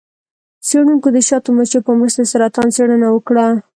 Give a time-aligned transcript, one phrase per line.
[0.67, 3.45] څیړونکو د شاتو مچیو په مرسته د سرطان څیړنه وکړه.